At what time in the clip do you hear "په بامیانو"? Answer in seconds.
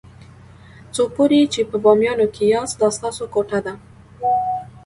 1.69-2.27